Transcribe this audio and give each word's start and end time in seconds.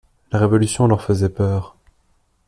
La 0.31 0.39
Révolution 0.39 0.87
leur 0.87 1.03
faisait 1.03 1.29
peur. 1.29 1.75